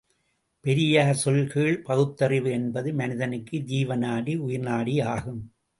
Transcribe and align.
பெரியார் 0.65 1.13
சொல் 1.13 1.47
கேள் 1.47 1.81
பகுத்தறிவு 1.81 2.51
என்பது 2.51 2.93
மனிதனுக்கு 2.93 3.57
ஜீவநாடி 3.57 4.35
உயிர்நாடி 4.39 5.03
ஆகும். 5.03 5.41